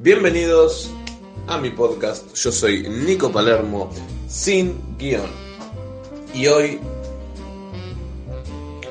[0.00, 0.92] Bienvenidos
[1.48, 2.32] a mi podcast.
[2.36, 3.90] Yo soy Nico Palermo,
[4.28, 5.28] sin guion.
[6.32, 6.78] Y hoy,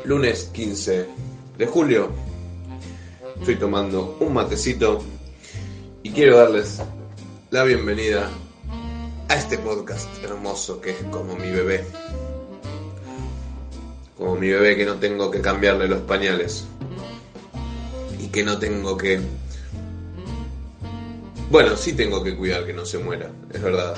[0.04, 1.08] lunes 15
[1.58, 2.10] de julio,
[3.40, 5.02] estoy tomando un matecito
[6.04, 6.82] y quiero darles
[7.52, 8.30] la bienvenida
[9.30, 11.86] a este podcast hermoso que es como mi bebé.
[14.18, 16.66] Como mi bebé que no tengo que cambiarle los pañales.
[18.20, 19.22] Y que no tengo que
[21.50, 23.96] bueno, sí tengo que cuidar que no se muera, es verdad.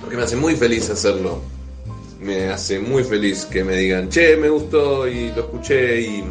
[0.00, 1.40] Porque me hace muy feliz hacerlo.
[2.20, 6.24] Me hace muy feliz que me digan, che, me gustó y lo escuché y.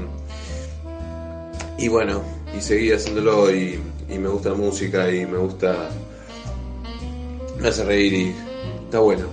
[1.78, 2.24] Y bueno,
[2.58, 5.90] y seguí haciéndolo y, y me gusta la música y me gusta.
[7.60, 8.36] Me hace reír y.
[8.86, 9.26] Está bueno,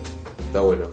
[0.46, 0.88] está bueno.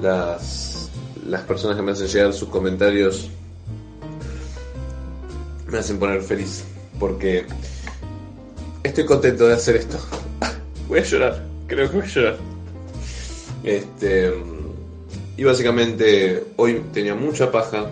[0.00, 0.90] Las,
[1.26, 3.30] las personas que me hacen llegar sus comentarios
[5.66, 6.64] me hacen poner feliz
[6.98, 7.46] porque
[8.94, 9.98] estoy contento de hacer esto.
[10.88, 12.36] voy a llorar, creo que voy a llorar.
[13.64, 14.32] Este,
[15.36, 17.90] y básicamente hoy tenía mucha paja.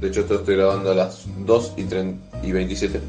[0.00, 3.00] De hecho, esto estoy grabando a las 2 y, 30 y 27.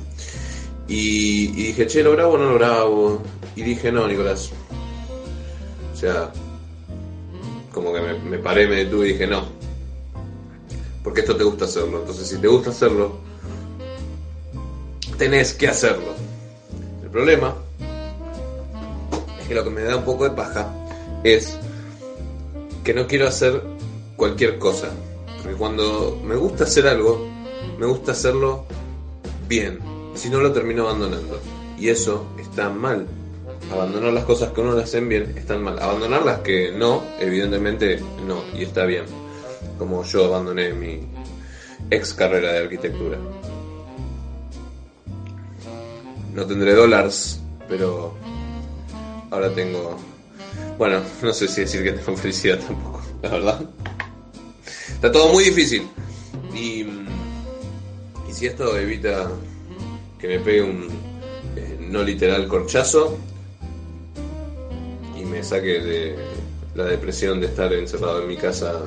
[0.89, 3.21] Y, y dije, che, ¿lo grabo o no lo grabo?
[3.55, 4.51] Y dije, no, Nicolás.
[5.93, 6.29] O sea,
[7.73, 9.45] como que me, me paré, me detuve y dije, no.
[11.05, 12.01] Porque esto te gusta hacerlo.
[12.01, 13.17] Entonces, si te gusta hacerlo,
[15.17, 16.26] tenés que hacerlo.
[17.07, 17.55] El problema
[19.39, 20.69] es que lo que me da un poco de paja
[21.23, 21.57] es
[22.83, 23.63] que no quiero hacer
[24.17, 24.89] cualquier cosa.
[25.41, 27.25] Porque cuando me gusta hacer algo,
[27.79, 28.65] me gusta hacerlo
[29.47, 29.79] bien.
[30.15, 31.39] Si no, lo termino abandonando.
[31.79, 33.07] Y eso está mal.
[33.71, 35.79] Abandonar las cosas que uno le hacen bien están mal.
[35.79, 38.43] Abandonar las que no, evidentemente no.
[38.53, 39.05] Y está bien.
[39.77, 41.07] Como yo abandoné mi
[41.89, 43.17] ex carrera de arquitectura.
[46.37, 48.13] No tendré dólares, pero
[49.31, 49.97] ahora tengo...
[50.77, 53.61] Bueno, no sé si decir que tengo felicidad tampoco, la verdad.
[54.87, 55.87] Está todo muy difícil.
[56.53, 59.31] Y, y si esto evita
[60.19, 60.87] que me pegue un
[61.55, 63.17] eh, no literal corchazo
[65.19, 66.15] y me saque de
[66.75, 68.79] la depresión de estar encerrado en mi casa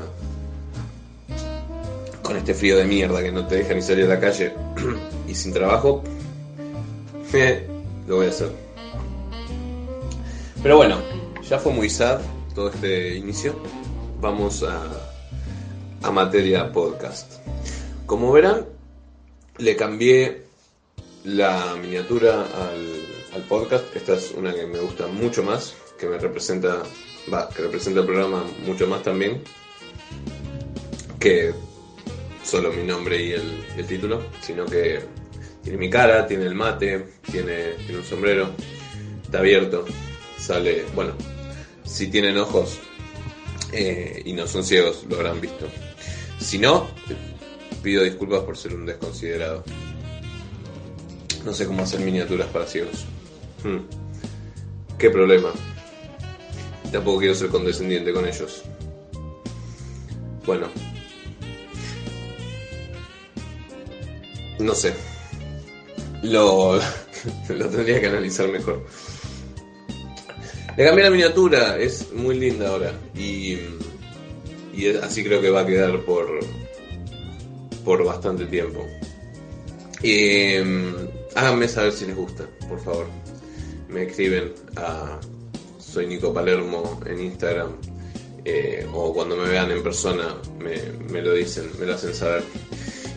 [2.23, 4.53] con este frío de mierda que no te deja ni salir a la calle
[5.29, 6.05] y sin trabajo,
[8.07, 8.51] lo voy a hacer.
[10.63, 10.99] Pero bueno,
[11.49, 12.21] ya fue muy sad
[12.55, 13.55] todo este inicio.
[14.21, 14.83] Vamos a,
[16.03, 17.35] a materia podcast.
[18.07, 18.67] Como verán,
[19.59, 20.45] le cambié
[21.25, 22.93] la miniatura al,
[23.35, 23.85] al, podcast.
[23.95, 26.83] Esta es una que me gusta mucho más, que me representa,
[27.33, 29.43] va, que representa el programa mucho más también
[31.21, 31.53] que
[32.43, 35.01] solo mi nombre y el, el título, sino que
[35.63, 38.51] tiene mi cara, tiene el mate, tiene, tiene un sombrero,
[39.23, 39.85] está abierto,
[40.39, 41.13] sale, bueno,
[41.85, 42.79] si tienen ojos
[43.73, 45.67] eh, y no son ciegos, lo habrán visto.
[46.39, 46.89] Si no,
[47.83, 49.63] pido disculpas por ser un desconsiderado.
[51.45, 53.05] No sé cómo hacer miniaturas para ciegos.
[53.63, 53.81] Hmm.
[54.99, 55.51] Qué problema.
[56.91, 58.63] Tampoco quiero ser condescendiente con ellos.
[60.45, 60.69] Bueno.
[64.59, 64.95] No sé
[66.23, 66.79] lo,
[67.49, 68.85] tendría que analizar mejor.
[70.77, 72.93] Le cambié la miniatura, es muy linda ahora.
[73.15, 73.59] Y,
[74.75, 76.41] y así creo que va a quedar por,
[77.85, 78.87] por bastante tiempo.
[80.03, 80.57] Y,
[81.35, 83.07] háganme saber si les gusta, por favor.
[83.89, 85.19] Me escriben a
[85.79, 87.73] Soy Nico Palermo en Instagram.
[88.45, 90.81] Eh, o cuando me vean en persona me,
[91.11, 92.43] me, lo dicen, me lo hacen saber.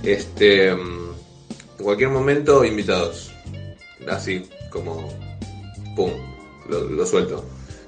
[0.04, 0.74] Este.
[1.84, 3.32] Cualquier momento, invitados.
[4.08, 5.10] Así como.
[5.98, 6.12] ¡Pum!
[6.70, 7.44] Lo, suelto.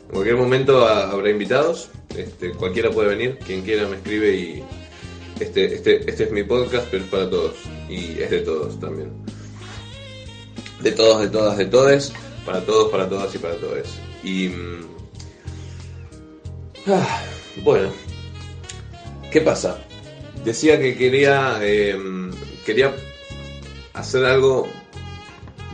[0.08, 1.90] En cualquier momento habrá invitados.
[2.16, 3.40] Este, cualquiera puede venir.
[3.46, 4.64] Quien quiera me escribe y.
[5.40, 7.56] Este, este, este es mi podcast, pero es para todos.
[7.90, 9.12] Y es de todos también.
[10.82, 12.14] De todos, de todas, de todes.
[12.46, 13.88] Para todos, para todas y para todos.
[14.26, 14.50] Y.
[14.50, 14.88] Mm,
[16.88, 17.24] ah,
[17.64, 17.90] bueno.
[19.32, 19.80] ¿Qué pasa?
[20.44, 21.60] Decía que quería.
[21.62, 21.98] Eh,
[22.66, 22.94] quería
[23.96, 24.68] hacer algo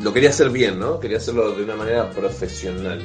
[0.01, 0.99] lo quería hacer bien, ¿no?
[0.99, 3.01] Quería hacerlo de una manera profesional.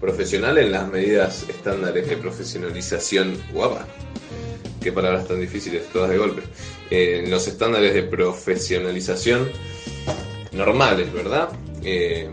[0.00, 3.86] Profesional en las medidas estándares de profesionalización guapa.
[4.80, 6.42] Qué palabras tan difíciles, todas de golpe.
[6.90, 9.48] Eh, en los estándares de profesionalización
[10.52, 11.50] normales, ¿verdad?
[11.82, 12.28] Eh,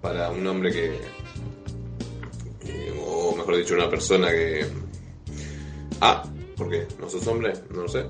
[0.00, 0.98] para un hombre que,
[3.04, 4.66] o mejor dicho, una persona que...
[6.00, 6.22] Ah,
[6.56, 6.86] ¿por qué?
[7.00, 7.52] ¿No sos hombre?
[7.70, 8.06] No lo sé.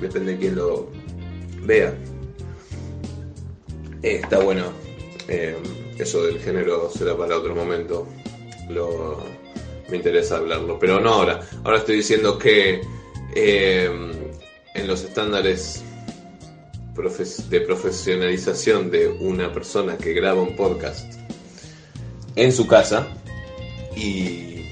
[0.00, 0.90] Depende de quién lo
[1.66, 1.94] vea.
[4.02, 4.72] Eh, está bueno.
[5.28, 5.56] Eh,
[5.98, 8.06] eso del género será para otro momento.
[8.70, 9.22] Lo,
[9.88, 10.78] me interesa hablarlo.
[10.78, 11.40] Pero no ahora.
[11.64, 12.80] Ahora estoy diciendo que
[13.34, 13.90] eh,
[14.74, 15.82] en los estándares
[17.50, 21.12] de profesionalización de una persona que graba un podcast
[22.36, 23.06] en su casa
[23.94, 24.64] y,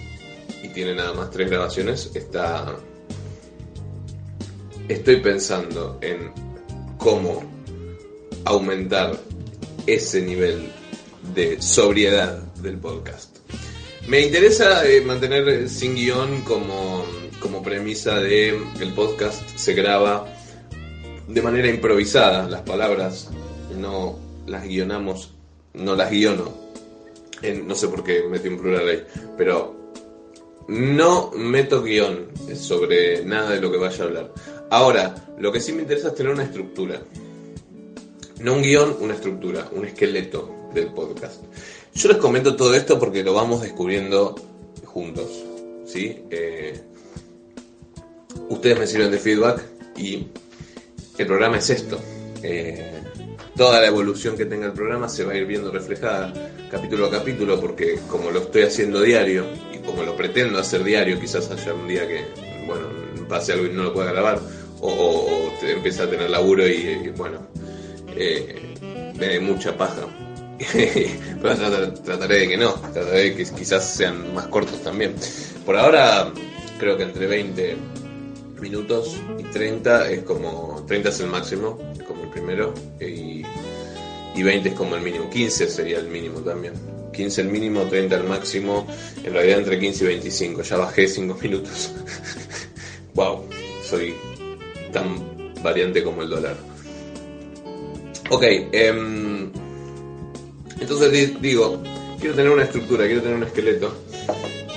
[0.62, 2.76] y tiene nada más tres grabaciones, está.
[4.88, 6.32] Estoy pensando en
[7.04, 7.42] cómo
[8.46, 9.14] aumentar
[9.86, 10.72] ese nivel
[11.34, 13.36] de sobriedad del podcast.
[14.08, 17.04] Me interesa eh, mantener sin guion como,
[17.40, 20.26] como premisa de el podcast se graba
[21.28, 22.48] de manera improvisada.
[22.48, 23.28] Las palabras
[23.78, 25.34] no las guionamos,
[25.74, 26.54] no las guiono.
[27.66, 29.04] No sé por qué metí un plural ahí,
[29.36, 29.92] pero
[30.68, 34.32] no meto guion sobre nada de lo que vaya a hablar.
[34.74, 37.00] Ahora, lo que sí me interesa es tener una estructura.
[38.40, 41.44] No un guion, una estructura, un esqueleto del podcast.
[41.94, 44.34] Yo les comento todo esto porque lo vamos descubriendo
[44.84, 45.30] juntos.
[45.86, 46.24] ¿sí?
[46.28, 46.80] Eh,
[48.48, 49.62] ustedes me sirven de feedback
[49.96, 50.26] y
[51.18, 52.00] el programa es esto.
[52.42, 53.00] Eh,
[53.56, 56.32] toda la evolución que tenga el programa se va a ir viendo reflejada
[56.68, 61.20] capítulo a capítulo porque como lo estoy haciendo diario y como lo pretendo hacer diario,
[61.20, 62.24] quizás haya un día que,
[62.66, 62.88] bueno,
[63.28, 64.40] pase algo y no lo pueda grabar
[64.80, 67.38] o, o te empieza a tener laburo y, y bueno,
[68.16, 68.74] eh,
[69.18, 70.06] me dé mucha paja.
[70.72, 75.14] Pero tratar, trataré de que no, trataré de que quizás sean más cortos también.
[75.66, 76.32] Por ahora
[76.78, 77.76] creo que entre 20
[78.60, 83.42] minutos y 30 es como 30 es el máximo, es como el primero y,
[84.34, 86.74] y 20 es como el mínimo, 15 sería el mínimo también.
[87.12, 88.86] 15 el mínimo, 30 el máximo,
[89.22, 91.92] en realidad entre 15 y 25, ya bajé 5 minutos.
[93.14, 93.44] wow,
[93.88, 94.14] soy
[94.94, 96.56] tan variante como el dólar.
[98.30, 98.42] Ok,
[98.72, 99.50] em,
[100.80, 101.82] entonces di- digo,
[102.18, 103.94] quiero tener una estructura, quiero tener un esqueleto,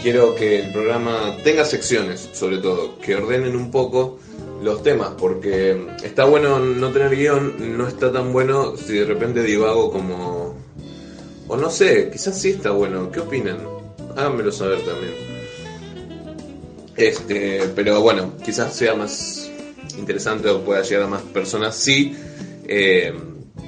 [0.03, 4.19] quiero que el programa tenga secciones, sobre todo, que ordenen un poco
[4.61, 9.41] los temas, porque está bueno no tener guion, no está tan bueno si de repente
[9.43, 10.55] divago como...
[11.47, 13.59] O no sé, quizás sí está bueno, ¿qué opinan?
[14.17, 15.13] Háganmelo saber también.
[16.97, 19.49] Este, pero bueno, quizás sea más
[19.97, 22.15] interesante o pueda llegar a más personas si
[22.67, 23.13] eh,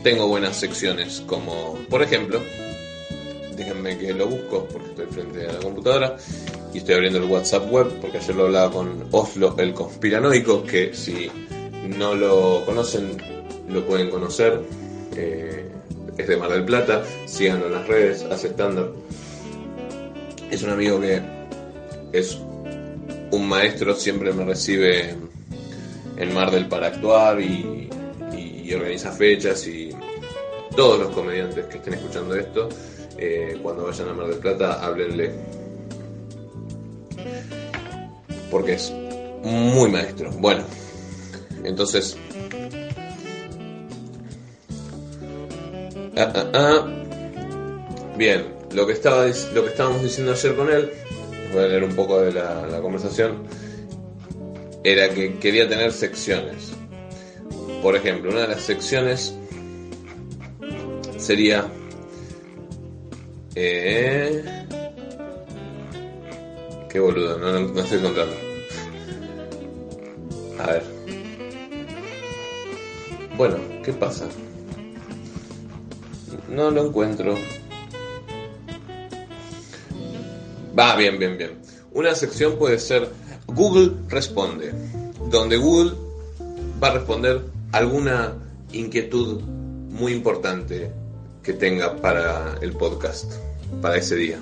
[0.04, 2.42] tengo buenas secciones, como por ejemplo,
[3.56, 6.16] déjenme que lo busco porque estoy frente a la computadora
[6.74, 10.94] y estoy abriendo el WhatsApp web porque ayer lo hablaba con Oslo el conspiranoico, que
[10.94, 11.30] si
[11.98, 13.18] no lo conocen,
[13.68, 14.62] lo pueden conocer.
[15.16, 15.66] eh,
[16.20, 18.54] es de Mar del Plata, síganlo en las redes, hace.
[20.52, 21.22] Es un amigo que
[22.12, 22.38] es
[23.31, 25.16] un maestro, siempre me recibe
[26.19, 27.88] en Mar del para actuar y,
[28.71, 29.89] organiza fechas y
[30.75, 32.69] todos los comediantes que estén escuchando esto,
[33.18, 35.31] eh, cuando vayan a Mar del Plata, háblenle.
[38.52, 38.94] Porque es
[39.44, 40.30] muy maestro.
[40.33, 40.66] Bueno,
[41.64, 42.16] entonces...
[46.16, 46.88] Ah, ah, ah.
[48.18, 50.92] Bien, lo que, estaba, lo que estábamos diciendo ayer con él,
[51.52, 53.47] voy a leer un poco de la conversación,
[54.83, 56.71] era que quería tener secciones.
[57.81, 59.36] Por ejemplo, una de las secciones
[61.18, 61.68] sería...
[63.56, 64.44] Eh,
[66.90, 68.36] qué boludo, no, estoy encontrando.
[70.59, 70.83] A ver.
[73.36, 74.28] Bueno, ¿qué pasa?
[76.50, 77.36] No lo encuentro.
[80.78, 81.59] Va, bien, bien, bien.
[81.92, 83.09] Una sección puede ser
[83.54, 84.74] Google Responde,
[85.30, 85.94] donde Google
[86.82, 87.42] va a responder
[87.72, 88.34] alguna
[88.72, 90.92] inquietud muy importante
[91.44, 93.34] que tenga para el podcast,
[93.82, 94.40] para ese día.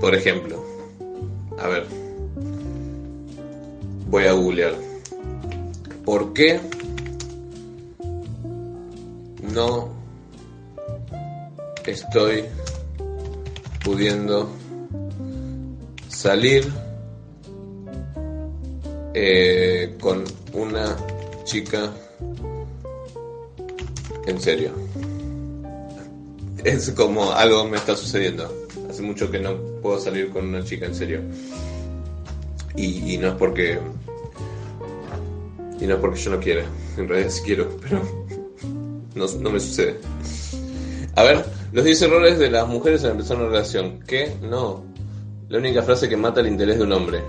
[0.00, 0.62] Por ejemplo,
[1.58, 1.86] a ver,
[4.10, 4.74] voy a googlear.
[6.04, 6.60] ¿Por qué
[9.54, 9.88] no
[11.86, 12.44] estoy
[13.84, 14.50] pudiendo
[16.22, 16.64] salir
[19.12, 20.96] eh, con una
[21.42, 21.92] chica
[24.26, 24.70] En serio.
[26.62, 28.48] Es como algo me está sucediendo.
[28.88, 31.20] Hace mucho que no puedo salir con una chica en serio.
[32.76, 33.80] Y, no es porque.
[35.80, 36.64] Y no es porque yo no quiera.
[36.96, 38.00] En realidad sí quiero, pero
[39.16, 39.98] no, no me sucede.
[41.16, 43.98] A ver, los 10 errores de las mujeres al empezar una relación.
[44.06, 44.32] ¿Qué?
[44.40, 44.91] No.
[45.52, 47.22] La única frase que mata el interés de un hombre.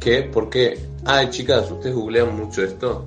[0.00, 0.22] ¿Qué?
[0.22, 0.76] ¿Por qué?
[1.04, 3.06] Ay, chicas, ¿ustedes googlean mucho esto?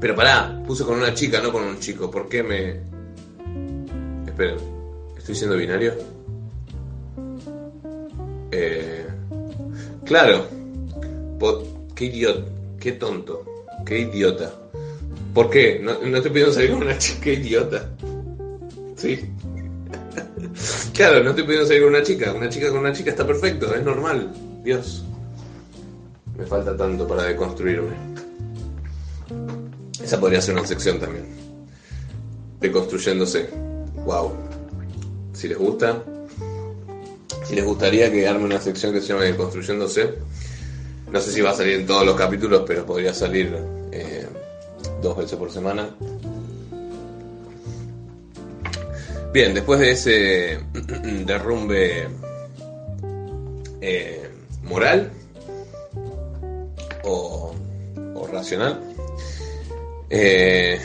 [0.00, 2.10] Pero pará, puse con una chica, no con un chico.
[2.10, 2.70] ¿Por qué me...?
[4.26, 4.56] Esperen,
[5.16, 5.94] ¿estoy siendo binario?
[8.50, 9.06] Eh...
[10.04, 10.46] Claro.
[11.94, 13.44] Qué idiota, qué tonto,
[13.86, 14.52] qué idiota.
[15.32, 15.78] ¿Por qué?
[15.80, 17.90] No, no estoy salir con una chica, idiota.
[18.96, 19.33] Sí.
[20.92, 22.32] Claro, no estoy pidiendo salir con una chica.
[22.32, 24.32] Una chica con una chica está perfecto, es normal.
[24.62, 25.04] Dios.
[26.36, 27.94] Me falta tanto para deconstruirme.
[30.02, 31.26] Esa podría ser una sección también.
[32.60, 33.48] Deconstruyéndose.
[34.04, 34.32] Wow.
[35.32, 36.02] Si les gusta.
[37.44, 40.14] Si les gustaría que arme una sección que se llame Deconstruyéndose.
[41.10, 43.56] No sé si va a salir en todos los capítulos, pero podría salir
[43.92, 44.26] eh,
[45.02, 45.88] dos veces por semana.
[49.34, 50.60] Bien, después de ese
[51.26, 52.06] derrumbe
[53.80, 54.30] eh,
[54.62, 55.10] moral
[57.02, 57.52] o,
[58.14, 58.80] o racional,
[60.08, 60.78] eh,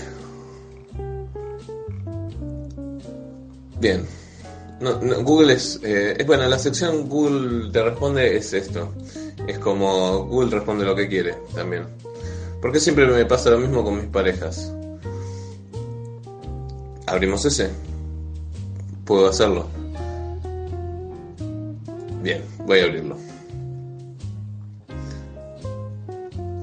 [3.79, 4.07] bien,
[5.21, 8.91] Google es, eh, es bueno, la sección Google te responde es esto,
[9.45, 11.83] es como Google responde lo que quiere también,
[12.63, 14.73] porque siempre me pasa lo mismo con mis parejas.
[17.05, 17.69] Abrimos ese
[19.09, 19.65] puedo hacerlo.
[22.21, 23.17] Bien, voy a abrirlo.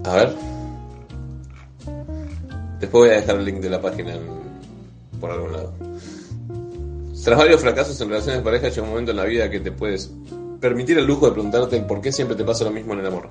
[0.05, 0.33] A ver.
[2.79, 5.73] Después voy a dejar el link de la página en- por algún lado.
[7.25, 9.73] Tras varios fracasos en relaciones de pareja, llega un momento en la vida que te
[9.73, 10.13] puedes
[10.61, 13.29] permitir el lujo de preguntarte por qué siempre te pasa lo mismo en el amor.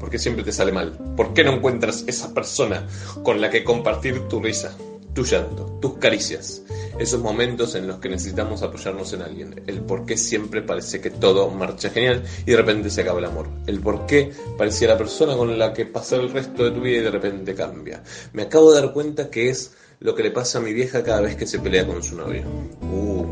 [0.00, 0.90] ¿Por qué siempre te sale mal?
[1.16, 2.88] ¿Por qué no encuentras esa persona
[3.22, 4.74] con la que compartir tu risa,
[5.14, 6.62] tu llanto, tus caricias?
[7.00, 9.62] Esos momentos en los que necesitamos apoyarnos en alguien.
[9.66, 13.24] El por qué siempre parece que todo marcha genial y de repente se acaba el
[13.24, 13.48] amor.
[13.66, 16.98] El por qué parecía la persona con la que pasar el resto de tu vida
[16.98, 18.02] y de repente cambia.
[18.34, 21.22] Me acabo de dar cuenta que es lo que le pasa a mi vieja cada
[21.22, 22.42] vez que se pelea con su novio.
[22.82, 23.24] Uh.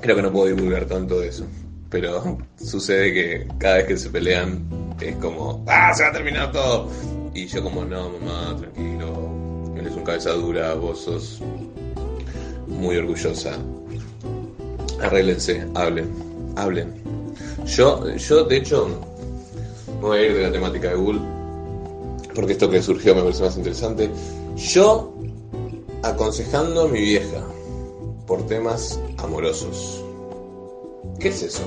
[0.00, 1.48] Creo que no puedo divulgar tanto de eso.
[1.90, 5.92] Pero sucede que cada vez que se pelean es como, ¡ah!
[5.92, 6.88] Se va a terminar todo.
[7.34, 9.45] Y yo como, no, mamá, tranquilo.
[9.86, 11.40] Él es un cabeza dura, vos
[12.66, 13.56] muy orgullosa.
[15.00, 16.10] Arréglense, hablen,
[16.56, 16.92] hablen.
[17.64, 18.88] Yo, yo de hecho,
[20.00, 21.20] voy a ir de la temática de Google,
[22.34, 24.10] porque esto que surgió me parece más interesante.
[24.56, 25.14] Yo
[26.02, 27.46] aconsejando a mi vieja
[28.26, 30.02] por temas amorosos.
[31.20, 31.62] ¿Qué es eso?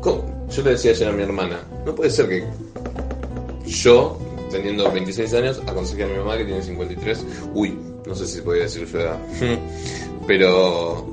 [0.00, 0.24] ¿Cómo?
[0.48, 2.46] Yo le decía ayer a mi hermana, no puede ser que
[3.66, 4.16] yo,
[4.54, 7.26] teniendo 26 años, aconseje a mi mamá que tiene 53.
[7.54, 9.18] Uy, no sé si podía decir su edad.
[10.28, 11.04] Pero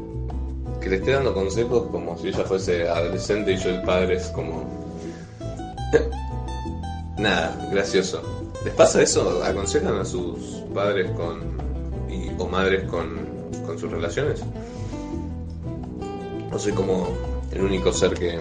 [0.79, 4.27] que le esté dando consejos como si ella fuese adolescente y yo el padre es
[4.27, 4.63] como...
[7.17, 8.21] Nada, gracioso.
[8.63, 9.43] ¿Les pasa eso?
[9.43, 11.59] ¿Aconsejan a sus padres con
[12.37, 13.25] o madres con,
[13.65, 14.41] con sus relaciones?
[16.51, 17.07] No soy como
[17.51, 18.39] el único ser que,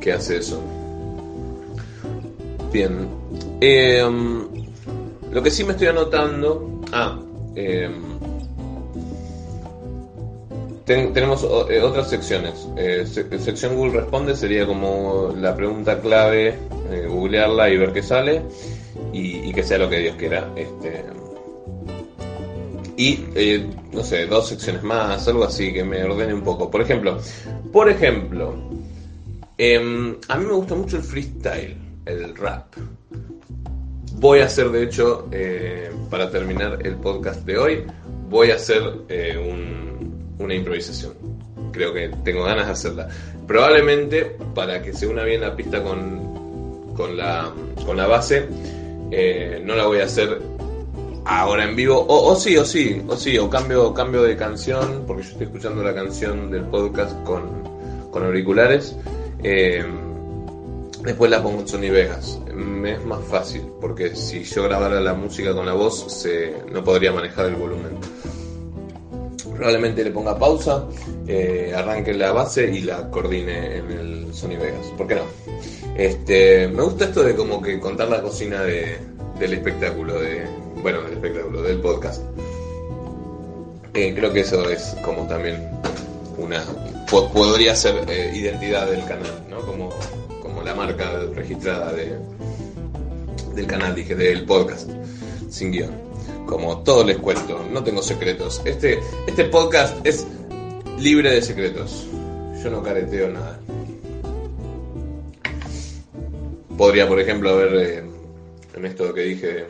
[0.00, 0.60] que hace eso.
[2.72, 3.06] Bien.
[3.60, 4.02] Eh,
[5.30, 6.80] lo que sí me estoy anotando.
[6.92, 7.18] Ah,
[10.86, 12.66] ten- tenemos eh, otras secciones.
[12.76, 16.54] Eh, se- sección Google Responde sería como la pregunta clave,
[16.90, 18.42] eh, googlearla y ver qué sale.
[19.12, 20.48] Y, y que sea lo que Dios quiera.
[20.56, 21.04] Este,
[22.96, 23.18] y
[23.92, 26.70] no sé, dos secciones más, algo así que me ordene un poco.
[26.70, 27.18] Por ejemplo,
[27.72, 28.54] por ejemplo,
[29.58, 32.74] em, a mí me gusta mucho el freestyle, el rap.
[34.16, 37.84] Voy a hacer, de hecho, eh, para terminar el podcast de hoy,
[38.28, 41.12] voy a hacer eh, un- una improvisación.
[41.72, 43.08] Creo que tengo ganas de hacerla.
[43.46, 47.50] Probablemente, para que se una bien la pista con, con, la,
[47.84, 48.46] con la base,
[49.10, 50.40] eh, no la voy a hacer
[51.24, 55.04] ahora en vivo, o, o sí, o sí, o sí, o cambio, cambio de canción,
[55.06, 57.42] porque yo estoy escuchando la canción del podcast con,
[58.10, 58.96] con auriculares.
[61.04, 62.38] Después la pongo en Sony Vegas.
[62.54, 66.84] Me es más fácil, porque si yo grabara la música con la voz, se, no
[66.84, 67.98] podría manejar el volumen.
[69.56, 70.86] Probablemente le ponga pausa,
[71.26, 74.86] eh, arranque la base y la coordine en el Sony Vegas.
[74.96, 75.22] ¿Por qué no?
[75.96, 78.98] Este, me gusta esto de como que contar la cocina de,
[79.38, 80.46] del espectáculo, de,
[80.82, 82.22] bueno, del espectáculo, del podcast.
[83.94, 85.68] Eh, creo que eso es como también
[86.38, 86.64] una
[87.10, 89.60] podría ser eh, identidad del canal, ¿no?
[89.60, 89.90] Como,
[90.64, 92.16] la marca registrada de,
[93.54, 94.90] del canal, dije, del podcast,
[95.50, 95.90] sin guion.
[96.46, 98.60] Como todo les cuento, no tengo secretos.
[98.64, 100.26] Este, este podcast es
[100.98, 102.06] libre de secretos.
[102.62, 103.58] Yo no careteo nada.
[106.76, 108.04] Podría, por ejemplo, haber eh,
[108.74, 109.66] en esto que dije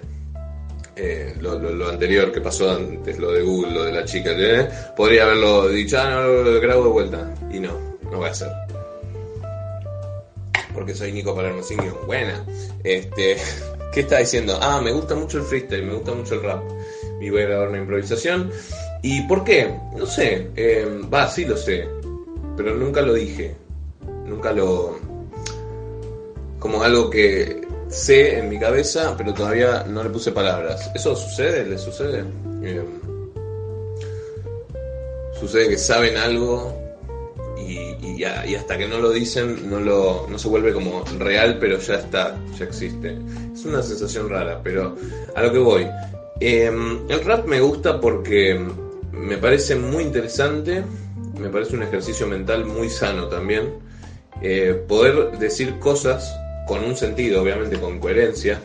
[0.96, 4.68] eh, lo, anterior que pasó antes, lo de Google, lo de la chica, ¿eh?
[4.96, 7.34] podría haberlo dicho, ah, no, lo grabo de vuelta.
[7.50, 7.78] Y no,
[8.11, 8.62] no va a ser.
[10.74, 12.44] Porque soy Nico Palermo sin Buena.
[12.84, 13.36] Este,
[13.92, 14.58] ¿Qué está diciendo?
[14.60, 16.62] Ah, me gusta mucho el freestyle, me gusta mucho el rap.
[17.20, 18.50] Y voy a grabar una improvisación.
[19.02, 19.74] ¿Y por qué?
[19.96, 20.48] No sé.
[20.56, 21.86] Eh, va, sí lo sé.
[22.56, 23.54] Pero nunca lo dije.
[24.26, 24.98] Nunca lo...
[26.58, 30.90] Como algo que sé en mi cabeza, pero todavía no le puse palabras.
[30.94, 31.66] ¿Eso sucede?
[31.66, 32.24] ¿Le sucede?
[32.62, 32.84] Eh,
[35.38, 36.81] sucede que saben algo
[37.69, 41.95] y, hasta que no lo dicen no, lo, no se vuelve como real, pero ya
[41.95, 43.19] está, ya existe.
[43.52, 44.97] Es una sensación rara, pero
[45.35, 45.87] a lo que voy.
[46.40, 48.61] Em, el rap me gusta porque
[49.12, 50.83] me parece muy interesante,
[51.38, 53.75] me parece un ejercicio mental muy sano también.
[54.40, 56.35] Eh, poder decir cosas
[56.66, 58.61] con un sentido, obviamente con coherencia,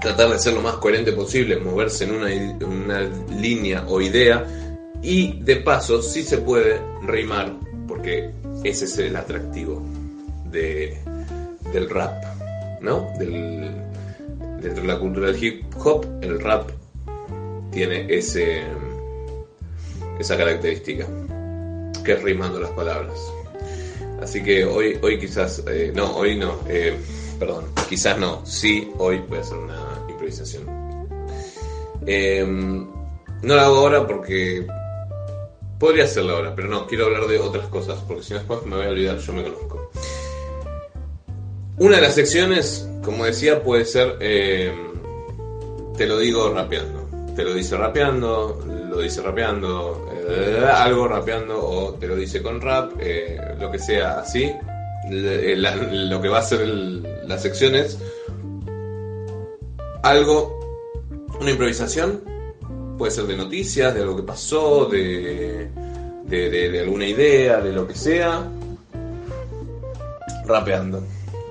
[0.00, 3.00] tratar de ser lo más coherente posible, moverse en una, una
[3.40, 4.44] línea o idea
[5.04, 7.52] y de paso si se puede rimar,
[7.86, 8.30] porque
[8.64, 9.82] ese es el atractivo
[10.50, 10.98] de,
[11.72, 12.24] del rap,
[12.80, 13.12] ¿no?
[13.18, 16.70] Dentro de la cultura del hip hop, el rap
[17.70, 18.62] tiene ese,
[20.18, 21.06] esa característica,
[22.02, 23.20] que es rimando las palabras.
[24.22, 26.96] Así que hoy, hoy quizás, eh, no, hoy no, eh,
[27.38, 30.64] perdón, quizás no, sí, hoy voy a hacer una improvisación.
[32.06, 32.86] Em,
[33.42, 34.66] no la hago ahora porque
[35.84, 38.76] podría hacerla ahora, pero no, quiero hablar de otras cosas, porque si no después me
[38.76, 39.90] voy a olvidar, yo me conozco.
[41.76, 44.94] Una de las secciones, como decía, puede ser, em,
[45.94, 51.92] te lo digo rapeando, te lo dice rapeando, lo dice rapeando, eh, algo rapeando o
[51.92, 54.50] te lo dice con rap, eh, lo que sea así.
[55.10, 57.98] lo que va a ser las secciones
[60.02, 60.58] algo,
[61.38, 62.22] una improvisación,
[62.98, 65.70] puede ser de noticias, de algo que pasó, de,
[66.26, 68.48] de, alguna idea, de lo que sea,
[70.46, 71.02] rapeando.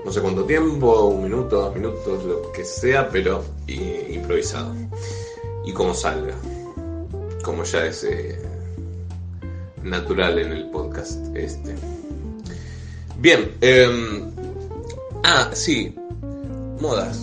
[0.05, 4.73] No sé cuánto tiempo, un minuto, dos minutos, lo que sea, pero improvisado.
[5.65, 6.35] Y como salga
[7.43, 8.41] como ya es eh,
[9.83, 11.75] natural en el podcast este.
[13.19, 14.31] Bien, em,
[15.23, 15.93] ah, sí,
[16.79, 17.19] modas.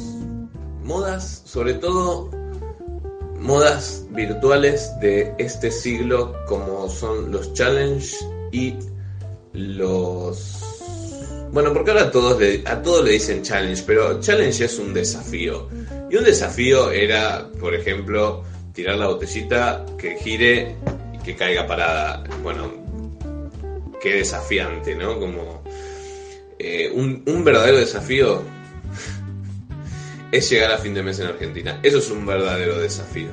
[0.85, 2.31] Modas, sobre todo
[3.41, 8.17] modas virtuales de este siglo como son los challenge
[8.53, 8.75] y
[9.53, 10.61] los
[11.53, 14.95] bueno, porque ahora a todos le, a todos le dicen challenge, pero challenge es un
[14.95, 15.69] desafío.
[16.09, 20.77] Y un desafío era, por ejemplo, tirar la botellita, que gire
[21.13, 22.23] y que caiga parada.
[22.45, 22.73] Bueno,
[24.01, 25.19] qué desafiante, ¿no?
[25.19, 25.65] Como
[26.57, 28.43] eh, un, un verdadero desafío
[30.33, 31.81] es llegar a fin de mes en Argentina.
[31.83, 33.31] Eso es un verdadero desafío.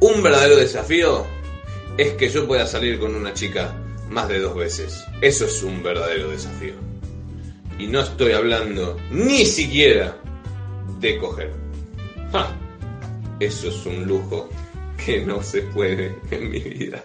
[0.00, 1.24] Un verdadero desafío
[1.96, 3.74] es que yo pueda salir con una chica
[4.10, 5.04] más de dos veces.
[5.20, 6.74] Eso es un verdadero desafío.
[7.78, 10.16] Y no estoy hablando ni siquiera
[11.00, 11.52] de coger.
[13.38, 14.48] Eso es un lujo
[15.04, 17.04] que no se puede en mi vida.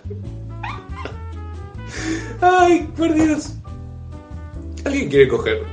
[2.42, 3.54] Ay, por Dios.
[4.86, 5.64] ¿Alguien quiere coger?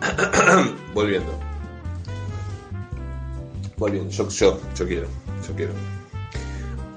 [0.94, 1.47] Volviendo.
[3.78, 4.10] Volviendo.
[4.10, 5.08] Yo, yo, yo quiero.
[5.46, 5.72] Yo quiero.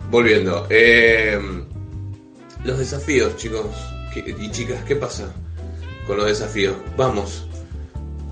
[0.09, 0.67] Volviendo.
[0.69, 1.39] Eh,
[2.63, 3.65] los desafíos, chicos
[4.15, 5.33] y chicas, ¿qué pasa
[6.05, 6.75] con los desafíos?
[6.97, 7.47] Vamos.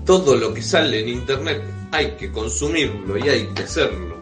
[0.04, 4.20] Todo lo que sale en internet hay que consumirlo y hay que hacerlo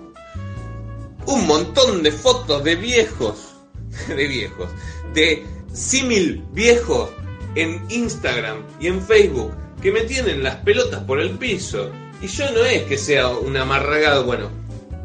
[1.29, 3.55] un montón de fotos de viejos,
[4.09, 4.69] de viejos,
[5.12, 7.11] de símil viejos
[7.55, 11.91] en Instagram y en Facebook que me tienen las pelotas por el piso.
[12.20, 14.50] Y yo no es que sea un amargado, bueno,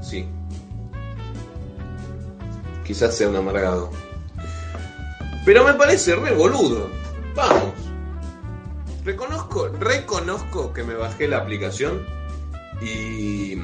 [0.02, 0.28] sí.
[2.86, 3.92] Quizás sea un amargado.
[5.46, 6.90] Pero me parece re boludo.
[7.36, 7.74] Vamos.
[9.04, 12.06] Reconozco, reconozco que me bajé la aplicación
[12.82, 13.58] y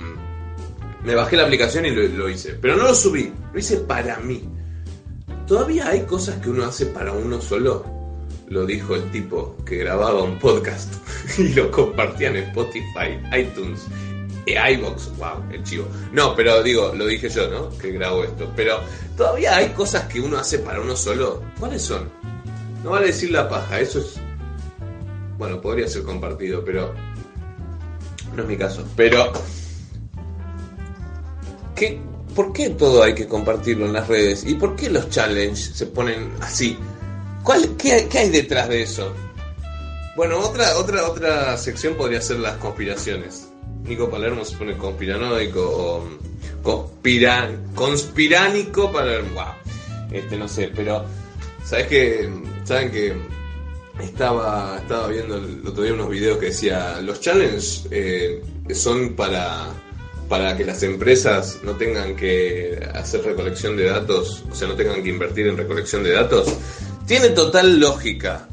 [1.03, 2.53] me bajé la aplicación y lo, hice.
[2.53, 4.47] Pero no lo subí, lo hice para mí.
[5.47, 7.98] ¿Todavía hay cosas que uno hace para uno solo?
[8.49, 10.93] Lo dijo el tipo que grababa un podcast
[11.37, 13.85] y lo compartía en Spotify, iTunes
[14.45, 15.15] e iBox.
[15.17, 15.87] Wow, el chivo.
[16.11, 17.69] No, pero digo, lo dije yo, ¿no?
[17.77, 18.51] Que grabo esto.
[18.55, 18.79] Pero
[19.15, 21.43] todavía hay cosas que uno hace para uno solo.
[21.59, 22.09] ¿Cuáles son?
[22.83, 24.15] No vale decir la paja, eso es.
[25.37, 26.93] Bueno, podría ser compartido, pero.
[28.35, 28.83] No es mi caso.
[28.95, 29.31] Pero.
[31.75, 32.01] ¿Qué,
[32.35, 34.43] ¿Por qué todo hay que compartirlo en las redes?
[34.45, 36.77] ¿Y por qué los challenges se ponen así?
[37.43, 39.13] ¿Cuál, qué, qué, hay detrás de eso?
[40.15, 43.49] Bueno, otra, otra, otra sección podría ser las conspiraciones.
[43.83, 46.07] Nico Palermo se pone conspiranoico o
[46.61, 49.33] conspira, conspiránico Palermo.
[49.33, 49.53] Wow.
[50.11, 51.05] Este, no sé, pero
[51.63, 52.29] ¿sabes que
[52.69, 53.13] Saben que
[53.99, 58.43] estaba, estaba viendo el otro día unos videos que decía los challenges eh,
[58.75, 59.69] son para
[60.27, 65.01] para que las empresas no tengan que hacer recolección de datos, o sea, no tengan
[65.01, 66.55] que invertir en recolección de datos,
[67.09, 68.47] tiene total lógica.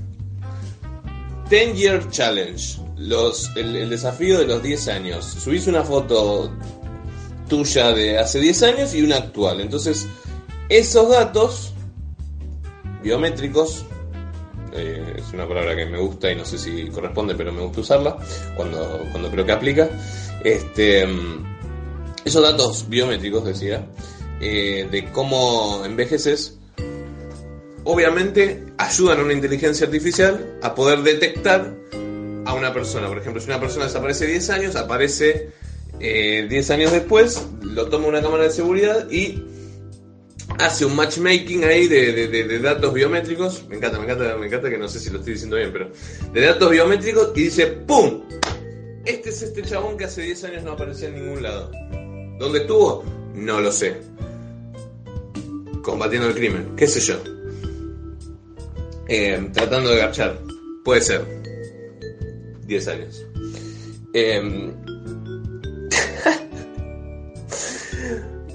[1.51, 2.79] 10 Year Challenge,
[3.55, 5.27] el, desafío de los 10 años.
[5.27, 6.51] Subís una foto
[7.51, 9.61] tuya de hace 10 años y una actual.
[9.61, 10.09] Entonces,
[10.71, 11.75] esos datos
[13.03, 13.85] biométricos,
[14.73, 17.83] eh, es una palabra que me gusta y no sé si corresponde, pero me gusta
[17.83, 18.17] usarla
[18.57, 19.91] cuando, creo que aplica.
[20.43, 21.07] Este
[22.25, 23.87] esos datos biométricos, decía,
[24.41, 26.59] eh, de cómo envejeces,
[27.87, 31.73] obviamente ayudan a una inteligencia artificial a poder detectar
[32.45, 33.07] a una persona.
[33.09, 35.53] Por ejemplo, si una persona desaparece 10 años, aparece
[35.99, 39.43] 10 eh, años después, lo toma una cámara de seguridad y
[40.59, 43.65] hace un matchmaking ahí de, datos biométricos.
[43.69, 45.91] Me encanta, me encanta, me encanta que no sé si lo estoy diciendo bien, pero
[46.33, 48.25] de datos biométricos y dice, ¡pum!
[49.05, 51.71] Este es este chabón que hace 10 años no aparecía en ningún lado.
[52.41, 53.05] ¿Dónde estuvo?
[53.33, 53.97] No lo sé.
[55.83, 57.36] Combatiendo el crimen, qué sé yo.
[59.09, 60.41] Eh, tratando de agachar.
[60.85, 61.25] Puede ser.
[62.67, 63.25] 10 años.
[64.13, 64.73] Em,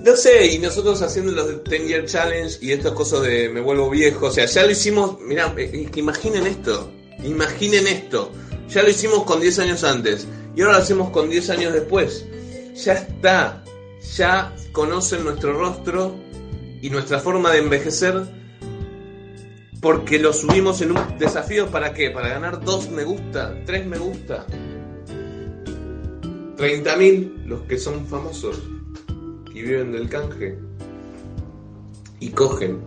[0.03, 3.89] no sé, y nosotros haciendo los 10 Year Challenge y estas cosas de me vuelvo
[3.89, 6.91] viejo, o sea, ya lo hicimos, mirá, eh, imaginen esto,
[7.23, 8.31] imaginen esto,
[8.67, 12.25] ya lo hicimos con 10 años antes y ahora lo hacemos con 10 años después.
[12.75, 13.63] Ya está,
[14.15, 16.15] ya conocen nuestro rostro
[16.81, 18.40] y nuestra forma de envejecer
[19.81, 22.11] porque lo subimos en un desafío para qué?
[22.11, 24.45] Para ganar dos me gusta, tres me gusta.
[26.57, 28.61] 30.000 los que son famosos
[29.51, 30.59] y viven del canje
[32.19, 32.79] y cogen.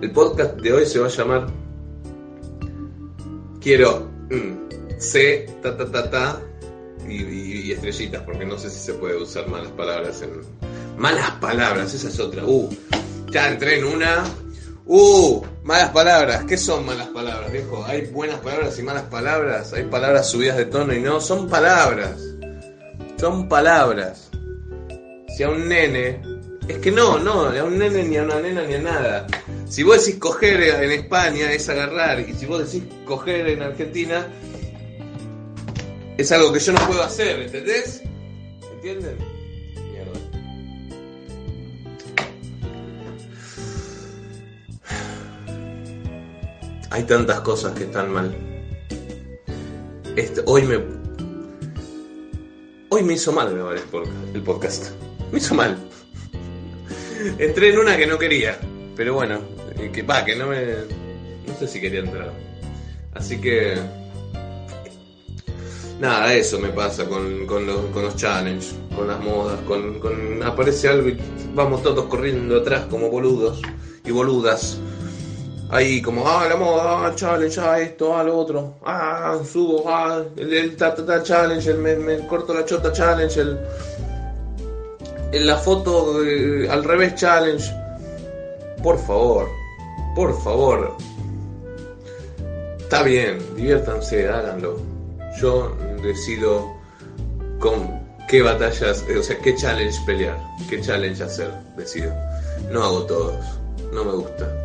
[0.00, 1.46] El podcast de hoy se va a llamar
[3.60, 6.40] Quiero mm, C ta ta ta ta
[7.08, 10.30] y, estrellitas, porque no sé si se puede usar malas palabras en.
[10.96, 12.44] Malas palabras, esa es otra.
[12.46, 12.70] Uh,
[13.30, 14.24] ya entré en una.
[14.86, 16.44] Uh, malas palabras.
[16.44, 17.84] ¿Qué son malas palabras, viejo?
[17.86, 19.72] Hay buenas palabras y malas palabras.
[19.72, 21.20] Hay palabras subidas de tono y no.
[21.20, 22.20] Son palabras.
[23.18, 24.30] Son palabras.
[25.36, 26.20] Si a un nene.
[26.68, 29.26] Es que no, no, a un nene ni a una nena ni a nada.
[29.68, 32.20] Si vos decís coger en España es agarrar.
[32.20, 34.26] Y si vos decís coger en Argentina
[36.16, 38.02] es algo que yo no puedo hacer, ¿entendés?
[38.72, 39.33] ¿Entienden?
[46.94, 48.32] Hay tantas cosas que están mal.
[50.14, 50.78] Este, hoy me.
[52.88, 53.78] Hoy me hizo mal grabar
[54.32, 54.92] el podcast.
[55.32, 55.76] Me hizo mal.
[57.38, 58.60] Entré en una que no quería.
[58.94, 59.40] Pero bueno,
[59.76, 60.66] eh, que va, que no me.
[61.48, 62.32] No sé si quería entrar.
[63.12, 63.74] Así que
[66.00, 70.88] Nada, eso me pasa con, los, con los challenges, con las modas, con, con, aparece
[70.88, 71.18] algo y
[71.54, 73.60] vamos todos corriendo atrás como boludos
[74.04, 74.78] y boludas.
[75.74, 80.22] Ahí como, ah, la moda, ah, challenge, ah, esto, ah, lo otro, ah, subo, ah,
[80.36, 83.58] el, el ta, ta, challenge, el me, corto la chota challenge, el,
[85.32, 86.18] en la foto
[86.70, 87.72] al revés challenge.
[88.84, 89.48] Por favor,
[90.14, 90.96] por favor.
[92.78, 94.94] Está bien, diviértanse, háganlo
[95.40, 96.72] yo decido
[97.58, 102.12] con qué batallas, o sea, qué challenge pelear, qué challenge hacer, decido.
[102.70, 103.44] No hago todos,
[103.92, 104.63] no me gusta.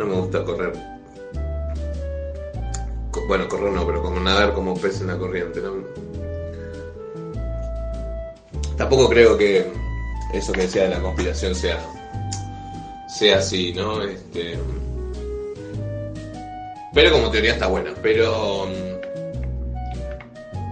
[0.00, 0.72] No me gusta correr.
[3.28, 5.60] Bueno, correr no, pero como nadar como pez en la corriente.
[8.78, 9.70] Tampoco creo que
[10.32, 11.78] eso que decía de la conspiración sea,
[13.14, 14.02] sea así, ¿no?
[14.02, 14.58] Este,
[16.94, 17.92] pero como teoría está buena.
[18.02, 18.68] Pero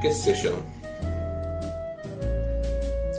[0.01, 0.53] qué sé yo,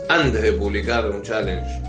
[0.09, 1.88] antes de publicar un challenge,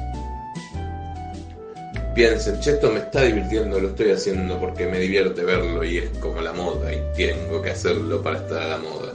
[2.20, 6.10] piensen, che, esto me está divirtiendo, lo estoy haciendo porque me divierte verlo y es
[6.18, 9.12] como la moda y tengo que hacerlo para estar a la moda.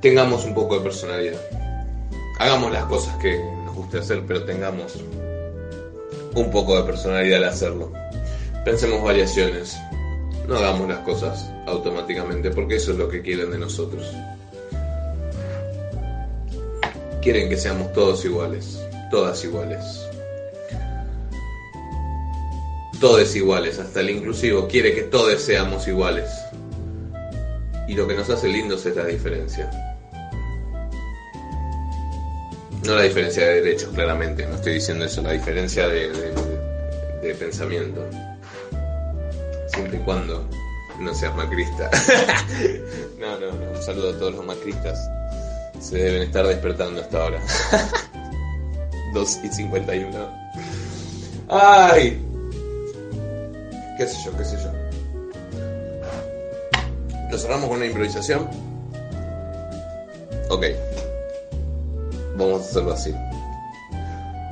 [0.00, 1.40] Tengamos un poco de personalidad.
[2.40, 4.96] Hagamos las cosas que nos guste hacer, pero tengamos
[6.34, 7.92] un poco de personalidad al hacerlo.
[8.64, 9.78] Pensemos variaciones.
[10.48, 14.04] No hagamos las cosas automáticamente porque eso es lo que quieren de nosotros.
[17.28, 19.84] Quieren que seamos todos iguales, todas iguales.
[22.98, 26.30] Todos iguales, hasta el inclusivo quiere que todos seamos iguales.
[27.86, 29.70] Y lo que nos hace lindos es la diferencia.
[32.86, 36.34] No la diferencia de derechos, claramente, no estoy diciendo eso, la diferencia de, de-
[37.28, 38.02] de pensamiento.
[39.74, 40.48] Siempre y cuando
[40.98, 41.90] no seas macrista.
[43.20, 43.70] no, no, no.
[43.72, 44.98] Un saludo a todos los macristas.
[45.80, 47.40] Se deben estar despertando hasta ahora.
[49.14, 50.18] 2 y 51.
[51.48, 52.22] ¡Ay!
[53.96, 54.36] ¿Qué sé yo?
[54.36, 54.70] ¿Qué sé yo?
[57.30, 58.48] Lo cerramos con una improvisación.
[60.50, 60.66] Ok.
[62.36, 63.14] Vamos a hacerlo así.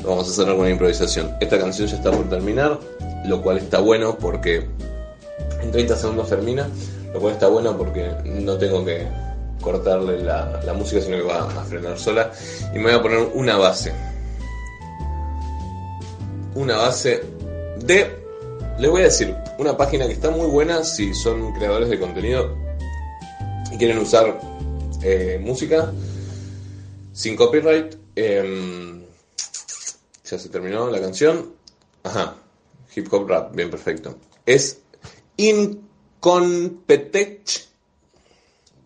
[0.04, 1.36] Vamos a hacerlo con una improvisación.
[1.40, 2.78] Esta canción ya está por terminar,
[3.24, 4.66] lo cual está bueno porque
[5.62, 6.68] en 30 segundos termina,
[7.12, 9.06] lo cual está bueno porque no tengo que
[9.66, 12.30] cortarle la, música, sino que va a frenar sola.
[12.72, 13.92] Y me voy a poner una base.
[16.54, 17.20] Una base
[17.84, 18.16] de,
[18.78, 22.56] les voy a decir, una página que está muy buena si son creadores de contenido
[23.72, 24.40] y quieren usar
[25.02, 25.92] eh, música
[27.12, 27.96] sin copyright.
[28.14, 29.02] em,
[30.24, 31.54] ya se terminó la canción.
[32.04, 32.36] Ajá.
[32.94, 34.16] Hip hop rap, bien perfecto.
[34.46, 34.78] Es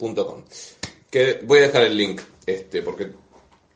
[0.00, 0.44] incompetech.com.
[1.10, 3.10] Que voy a dejar el link, este, porque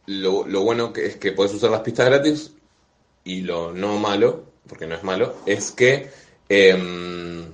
[0.06, 2.52] lo, lo bueno que es que puedes usar las pistas gratis
[3.24, 6.10] y lo no malo, porque no es malo, es que
[6.48, 7.44] em,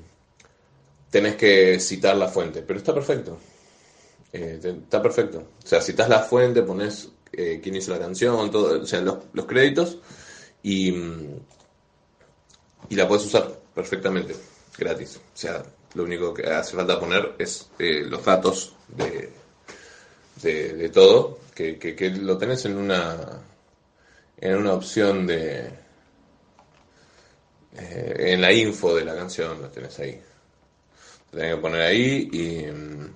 [1.11, 2.63] tenés que citar la fuente.
[2.63, 3.39] Pero está perfecto.
[4.33, 5.39] Eh, está perfecto.
[5.63, 9.19] O sea, citas la fuente, pones eh, quién hizo la canción, todo, o sea, los,
[9.33, 9.99] los créditos
[10.63, 10.89] y,
[12.89, 14.35] y la puedes usar perfectamente,
[14.77, 15.17] gratis.
[15.17, 15.63] O sea,
[15.95, 19.33] lo único que hace falta poner es eh, los datos de,
[20.43, 23.43] de, todo, que, que, que lo tenés en una
[24.39, 25.71] en una opción de
[27.77, 30.21] eh, en la info de la canción, lo tenés ahí.
[31.33, 33.15] Lo tenés que poner ahí y mm,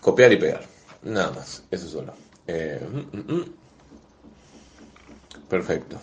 [0.00, 0.64] copiar y pegar.
[1.02, 2.14] Nada más, eso solo.
[2.46, 2.80] Eh,
[3.12, 3.54] mm, mm.
[5.48, 5.98] Perfecto.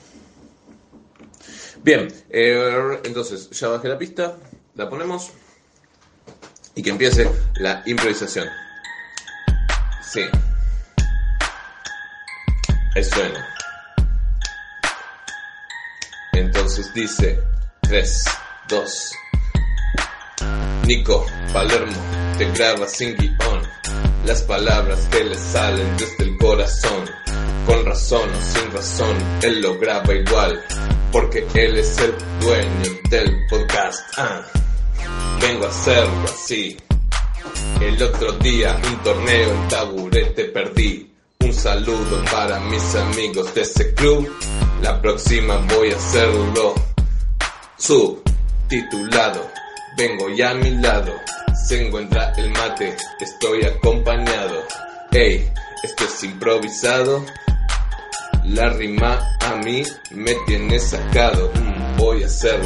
[1.84, 4.36] Bien, eh, entonces ya bajé la pista,
[4.76, 5.32] la ponemos
[6.76, 8.48] y que empiece la improvisación.
[10.02, 10.22] Sí.
[12.96, 13.48] Ahí suena.
[16.34, 17.40] Entonces dice
[17.82, 18.26] 3,
[18.70, 19.12] 2.
[20.86, 21.96] Nico Palermo
[22.38, 23.62] te graba sin guion.
[24.26, 27.06] Las palabras que le salen desde el corazón.
[27.66, 30.64] Con razón o sin razón, él lo graba igual.
[31.12, 34.02] Porque él es el dueño del podcast.
[34.18, 34.42] Ah,
[35.42, 36.78] vengo a hacerlo así.
[37.80, 41.12] El otro día un torneo en taburete perdí.
[41.40, 44.30] Un saludo para mis amigos de ese club.
[44.82, 46.76] La próxima voy a hacerlo
[47.78, 49.50] subtitulado.
[49.98, 51.14] Vengo ya a mi lado.
[51.68, 52.96] Se encuentra el mate.
[53.20, 54.64] Estoy acompañado.
[55.12, 55.50] Ey,
[55.84, 57.24] esto es improvisado.
[58.50, 61.52] La rima a mí me tiene sacado.
[61.54, 62.66] Mm, voy a hacerlo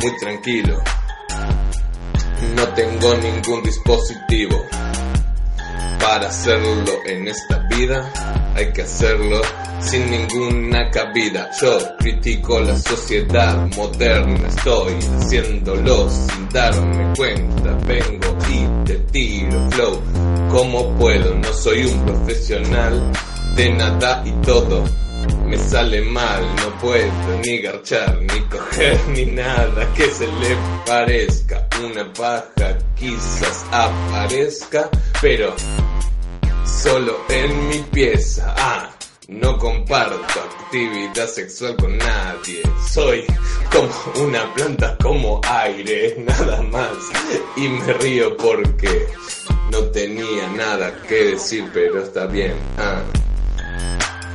[0.00, 0.80] muy tranquilo.
[2.54, 4.64] No tengo ningún dispositivo
[6.00, 8.12] para hacerlo en esta vida.
[8.54, 9.40] Hay que hacerlo
[9.80, 11.50] sin ninguna cabida.
[11.60, 14.46] Yo critico la sociedad moderna.
[14.46, 17.74] Estoy haciéndolo sin darme cuenta.
[17.84, 20.00] Vengo y te tiro flow
[20.52, 21.34] como puedo.
[21.34, 23.12] No soy un profesional
[23.58, 24.84] de nada y todo.
[25.44, 31.66] Me sale mal, no puedo ni garchar, ni coger, ni nada que se le parezca.
[31.84, 34.88] Una paja quizás aparezca,
[35.20, 35.56] pero
[36.64, 38.54] solo en mi pieza.
[38.56, 38.90] Ah,
[39.26, 42.62] no comparto actividad sexual con nadie.
[42.88, 43.24] Soy
[43.72, 46.92] como una planta, como aire, nada más.
[47.56, 49.08] Y me río porque
[49.72, 52.54] no tenía nada que decir, pero está bien.
[52.78, 53.02] Ah,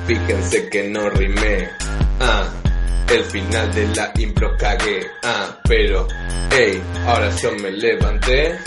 [0.05, 1.69] fíjense que no rimé.
[2.19, 2.49] Ah,
[3.09, 5.05] el final de la impro cagué.
[5.23, 6.07] Ah, pero,
[6.51, 8.57] hey, ahora yo me levanté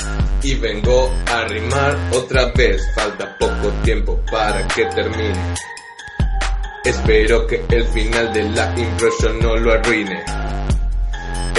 [0.42, 2.82] y vengo a rimar otra vez.
[2.94, 5.54] Falta poco tiempo para que termine.
[6.84, 10.22] Espero que el final de la intro yo no lo arruine.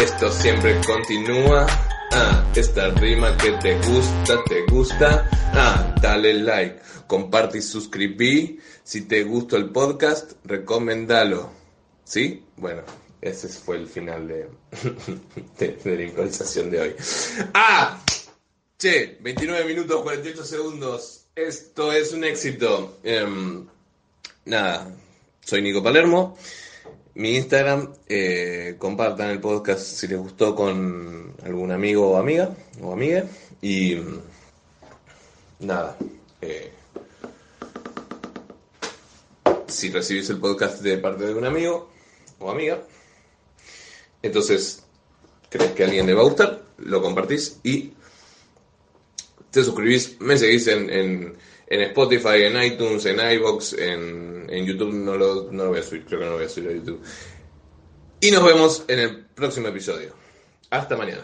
[0.01, 1.65] Esto siempre continúa.
[2.13, 5.27] Ah, esta rima que te gusta, te gusta.
[5.53, 8.59] Ah, dale like, comparte y suscribí.
[8.83, 11.49] Si te gustó el podcast, recomendalo.
[12.03, 12.43] ¿Sí?
[12.57, 12.83] Bueno,
[13.21, 14.49] ese fue el final de,
[15.83, 16.95] de, la improvisación de hoy.
[17.53, 18.01] ¡Ah!
[18.77, 21.25] Che, 29 minutos 48 segundos.
[21.35, 22.99] Esto es un éxito.
[23.03, 23.65] Em,
[24.45, 24.87] nada,
[25.41, 26.37] soy Nico Palermo.
[27.15, 32.93] Mi Instagram, eh, compartan el podcast si les gustó con algún amigo o amiga o
[32.93, 33.25] amiga.
[33.61, 33.97] Y
[35.59, 35.97] nada,
[36.41, 36.71] eh,
[39.67, 41.89] si recibís el podcast de parte de un amigo
[42.39, 42.83] o amiga,
[44.21, 44.83] entonces
[45.49, 47.93] crees que a alguien le va a gustar, lo compartís y
[49.51, 54.93] te suscribís, me seguís en, en, en Spotify, en iTunes, en iBox, en, en YouTube,
[54.93, 56.73] no lo, no lo voy a subir, creo que no lo voy a subir a
[56.73, 57.01] YouTube.
[58.19, 60.13] Y nos vemos en el próximo episodio.
[60.69, 61.23] Hasta mañana.